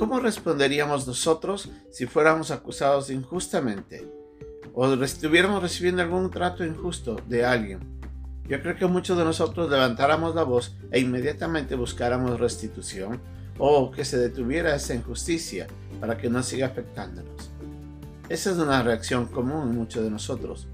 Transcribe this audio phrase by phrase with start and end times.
[0.00, 4.10] ¿Cómo responderíamos nosotros si fuéramos acusados injustamente
[4.72, 7.80] o estuviéramos recibiendo algún trato injusto de alguien?
[8.48, 13.20] Yo creo que muchos de nosotros levantáramos la voz e inmediatamente buscáramos restitución
[13.58, 15.66] o que se detuviera esa injusticia
[16.00, 17.50] para que no siga afectándonos.
[18.30, 20.66] Esa es una reacción común en muchos de nosotros.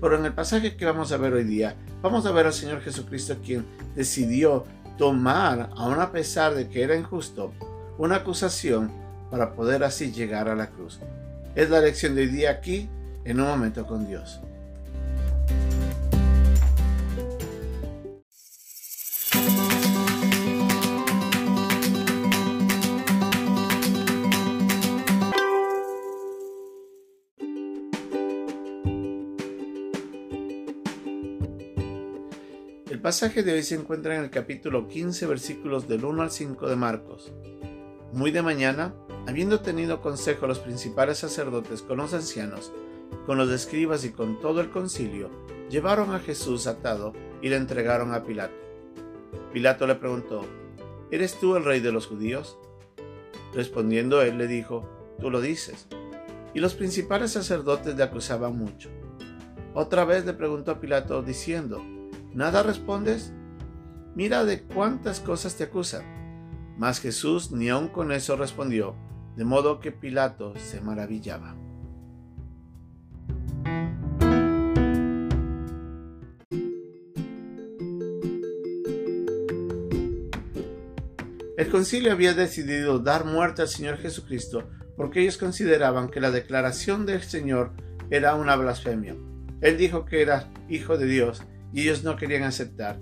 [0.00, 2.80] Pero en el pasaje que vamos a ver hoy día, vamos a ver al Señor
[2.80, 3.64] Jesucristo quien
[3.94, 4.64] decidió
[4.98, 7.52] tomar, aun a pesar de que era injusto,
[7.98, 8.90] una acusación
[9.30, 11.00] para poder así llegar a la cruz.
[11.54, 12.88] Es la lección de hoy día aquí,
[13.24, 14.40] en un momento con Dios.
[32.90, 36.68] El pasaje de hoy se encuentra en el capítulo 15 versículos del 1 al 5
[36.68, 37.32] de Marcos.
[38.14, 38.94] Muy de mañana,
[39.26, 42.70] habiendo tenido consejo los principales sacerdotes con los ancianos,
[43.26, 45.30] con los escribas y con todo el concilio,
[45.68, 48.54] llevaron a Jesús atado y le entregaron a Pilato.
[49.52, 50.42] Pilato le preguntó,
[51.10, 52.56] ¿Eres tú el rey de los judíos?
[53.52, 55.88] Respondiendo él le dijo, Tú lo dices.
[56.54, 58.90] Y los principales sacerdotes le acusaban mucho.
[59.74, 61.82] Otra vez le preguntó a Pilato diciendo,
[62.32, 63.32] ¿Nada respondes?
[64.14, 66.13] Mira de cuántas cosas te acusan.
[66.78, 68.94] Mas Jesús ni aun con eso respondió,
[69.36, 71.56] de modo que Pilato se maravillaba.
[81.56, 87.06] El concilio había decidido dar muerte al Señor Jesucristo porque ellos consideraban que la declaración
[87.06, 87.72] del Señor
[88.10, 89.16] era una blasfemia.
[89.60, 92.98] Él dijo que era hijo de Dios y ellos no querían aceptar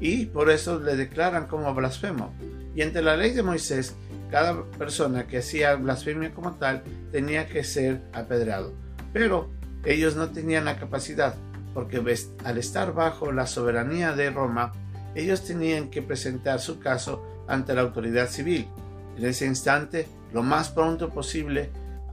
[0.00, 2.34] y por eso le declaran como blasfemo.
[2.76, 3.96] Y entre la ley de Moisés,
[4.30, 8.74] cada persona que hacía blasfemia como tal tenía que ser apedreado.
[9.14, 9.48] Pero
[9.86, 11.34] ellos no tenían la capacidad,
[11.72, 12.02] porque
[12.44, 14.72] al estar bajo la soberanía de Roma,
[15.14, 18.68] ellos tenían que presentar su caso ante la autoridad civil.
[19.16, 21.70] En ese instante, lo más pronto posible,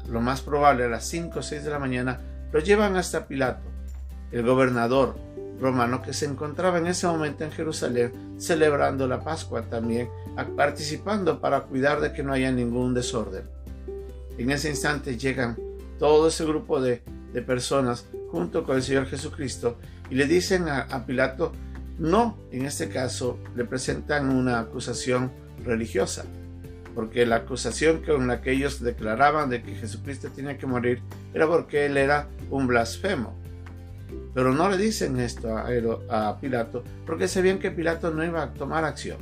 [0.08, 2.22] lo más probable a las 5 o 6 de la mañana,
[2.54, 3.70] lo llevan hasta Pilato.
[4.32, 5.18] El gobernador
[5.60, 10.10] romano que se encontraba en ese momento en Jerusalén celebrando la Pascua también,
[10.56, 13.44] participando para cuidar de que no haya ningún desorden.
[14.38, 15.58] En ese instante llegan
[16.00, 17.02] todo ese grupo de,
[17.48, 19.78] personas junto con el Señor Jesucristo
[20.12, 21.52] y le dicen a, a Pilato,
[21.98, 25.32] no, en este caso le presentan una acusación
[25.64, 26.26] religiosa,
[26.94, 31.02] porque la acusación con la que ellos declaraban de que Jesucristo tenía que morir
[31.34, 33.34] era porque él era un blasfemo.
[34.34, 38.84] Pero no le dicen esto a, Pilato porque sabían que Pilato no iba a tomar
[38.84, 39.18] acción.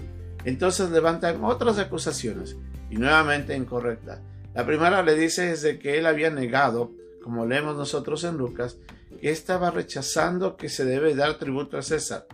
[0.46, 2.56] Entonces levantan otras acusaciones
[2.90, 4.20] y nuevamente incorrectas.
[4.54, 6.92] La primera le dice es que él había negado,
[7.24, 8.78] como leemos nosotros en Lucas,
[9.20, 12.28] que estaba rechazando que se debe dar tributo a César.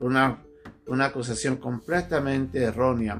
[0.00, 0.42] Una,
[0.86, 3.18] una acusación completamente errónea,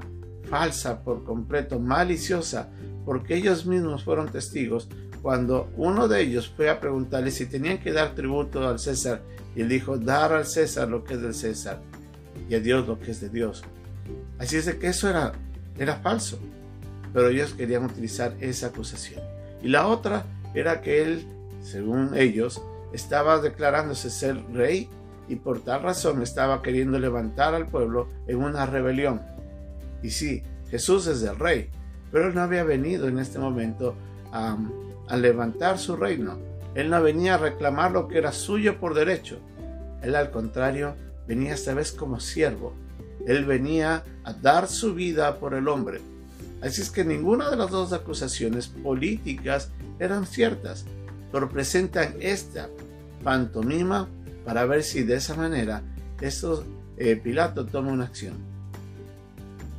[0.49, 2.69] falsa por completo, maliciosa,
[3.05, 4.89] porque ellos mismos fueron testigos
[5.21, 9.21] cuando uno de ellos fue a preguntarle si tenían que dar tributo al César,
[9.55, 11.81] y él dijo, dar al César lo que es del César
[12.49, 13.63] y a Dios lo que es de Dios.
[14.39, 15.33] Así es que eso era,
[15.77, 16.39] era falso,
[17.13, 19.21] pero ellos querían utilizar esa acusación.
[19.61, 21.25] Y la otra era que él,
[21.61, 22.61] según ellos,
[22.93, 24.89] estaba declarándose ser rey
[25.27, 29.21] y por tal razón estaba queriendo levantar al pueblo en una rebelión.
[30.01, 31.69] Y sí, Jesús es el rey,
[32.11, 33.95] pero él no había venido en este momento
[34.31, 36.37] a levantar su reino.
[36.75, 39.39] Él no venía a reclamar lo que era suyo por derecho.
[40.01, 40.95] Él al contrario
[41.27, 42.73] venía esta vez como siervo.
[43.27, 45.99] Él venía a dar su vida por el hombre.
[46.61, 50.85] Así es que ninguna de las dos acusaciones políticas eran ciertas,
[51.31, 52.69] pero presentan esta
[53.23, 54.07] pantomima
[54.45, 55.83] para ver si de esa manera
[56.21, 56.63] esto,
[56.97, 58.35] eh, Pilato toma una acción.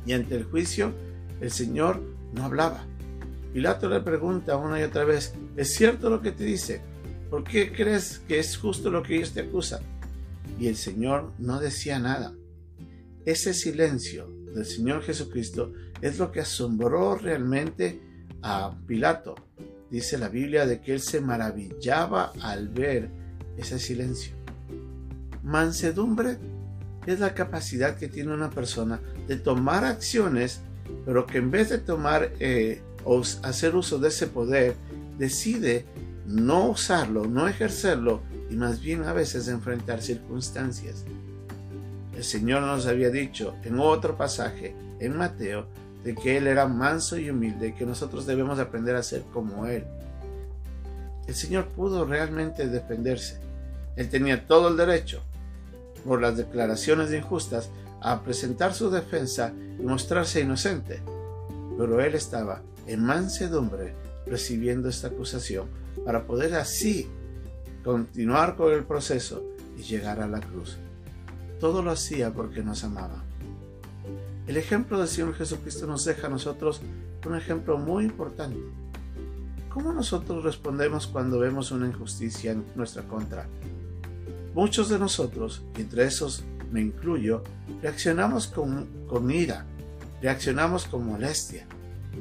[0.05, 0.93] Y ante el juicio,
[1.41, 2.01] el Señor
[2.33, 2.85] no hablaba.
[3.51, 6.81] Pilato le pregunta una y otra vez, ¿es cierto lo que te dice?
[7.31, 9.81] ¿Por qué crees que es justo lo que ellos te acusan?
[10.59, 12.33] Y el Señor no decía nada.
[13.29, 15.71] Ese silencio del Señor Jesucristo
[16.01, 18.01] es lo que asombró realmente
[18.41, 19.35] a Pilato.
[19.91, 23.11] Dice la Biblia de que él se maravillaba al ver
[23.55, 24.33] ese silencio.
[25.43, 26.39] Mansedumbre
[27.05, 30.61] es la capacidad que tiene una persona de tomar acciones,
[31.05, 34.73] pero que en vez de tomar eh, o hacer uso de ese poder,
[35.19, 35.85] decide
[36.25, 41.05] no usarlo, no ejercerlo y más bien a veces enfrentar circunstancias.
[42.19, 45.67] El Señor nos había dicho en otro pasaje, en Mateo,
[46.03, 49.85] de que Él era manso y humilde que nosotros debemos aprender a ser como Él.
[51.27, 53.39] El Señor pudo realmente defenderse.
[53.95, 55.21] Él tenía todo el derecho,
[56.03, 57.69] por las declaraciones injustas,
[58.01, 61.01] a presentar su defensa y mostrarse inocente.
[61.77, 63.93] Pero Él estaba en mansedumbre
[64.27, 65.67] recibiendo esta acusación
[66.03, 67.07] para poder así
[67.81, 69.41] continuar con el proceso
[69.77, 70.77] y llegar a la cruz.
[71.59, 73.23] Todo lo hacía porque nos amaba.
[74.47, 76.81] El ejemplo del Señor Jesucristo nos deja a nosotros
[77.25, 78.57] un ejemplo muy importante.
[79.69, 83.47] ¿Cómo nosotros respondemos cuando vemos una injusticia en nuestra contra?
[84.55, 87.43] Muchos de nosotros, y entre esos me incluyo,
[87.81, 89.65] reaccionamos con, con ira,
[90.21, 91.67] reaccionamos con molestia.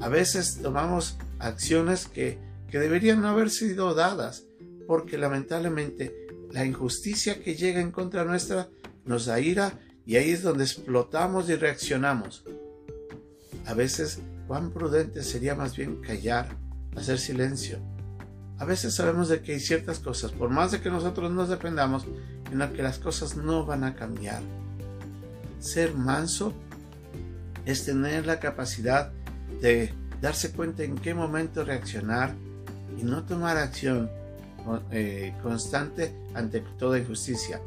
[0.00, 2.38] A veces tomamos acciones que,
[2.70, 4.44] que deberían no haber sido dadas,
[4.86, 8.68] porque lamentablemente la injusticia que llega en contra nuestra
[9.08, 9.72] nos da ira
[10.06, 12.44] y ahí es donde explotamos y reaccionamos.
[13.66, 16.48] A veces, cuán prudente sería más bien callar,
[16.96, 17.78] hacer silencio.
[18.58, 22.04] A veces sabemos de que hay ciertas cosas, por más de que nosotros nos defendamos,
[22.50, 24.42] en las que las cosas no van a cambiar.
[25.60, 26.52] Ser manso
[27.64, 29.12] es tener la capacidad
[29.60, 32.34] de darse cuenta en qué momento reaccionar
[32.98, 34.10] y no tomar acción
[34.90, 37.60] eh, constante ante toda injusticia.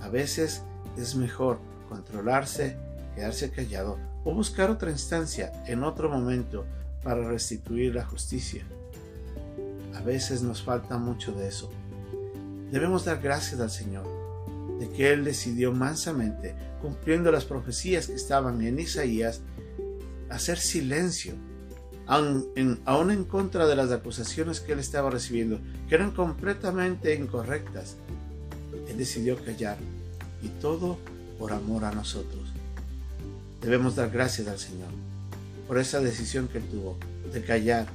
[0.00, 0.62] A veces
[1.02, 2.76] es mejor controlarse,
[3.14, 6.64] quedarse callado o buscar otra instancia en otro momento
[7.02, 8.64] para restituir la justicia.
[9.94, 11.70] A veces nos falta mucho de eso.
[12.70, 14.06] Debemos dar gracias al Señor
[14.78, 19.40] de que Él decidió mansamente, cumpliendo las profecías que estaban en Isaías,
[20.28, 21.34] hacer silencio,
[22.06, 25.58] aun en, en contra de las acusaciones que Él estaba recibiendo,
[25.88, 27.96] que eran completamente incorrectas.
[28.88, 29.78] Él decidió callar
[30.42, 30.98] y todo
[31.38, 32.48] por amor a nosotros.
[33.60, 34.88] Debemos dar gracias al Señor
[35.66, 36.96] por esa decisión que tuvo
[37.32, 37.86] de callar.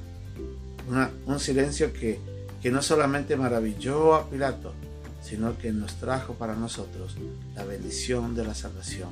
[1.26, 2.20] un silencio que,
[2.62, 4.72] que no solamente maravilló a Pilato,
[5.22, 7.16] sino que nos trajo para nosotros
[7.56, 9.10] la bendición de la salvación.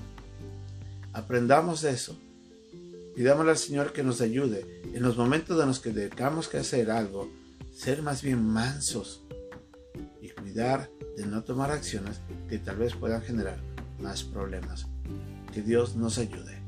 [1.13, 2.17] Aprendamos de eso.
[3.17, 6.91] Pidámosle al Señor que nos ayude en los momentos en los que tengamos que hacer
[6.91, 7.31] algo,
[7.75, 9.23] ser más bien mansos
[10.21, 13.59] y cuidar de no tomar acciones que tal vez puedan generar
[14.01, 14.87] más problemas.
[15.53, 16.62] Que Dios nos ayude.